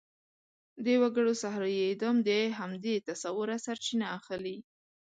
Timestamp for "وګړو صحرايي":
1.01-1.79